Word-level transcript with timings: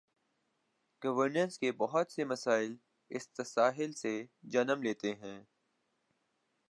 Governance 1.01 1.59
کے 1.59 1.71
بہت 1.71 2.11
سے 2.11 2.25
مسائل 2.25 2.75
اس 3.11 3.29
تساہل 3.29 3.93
سے 3.93 4.13
جنم 4.43 4.83
لیتے 4.83 5.13
ہیں۔ 5.15 5.43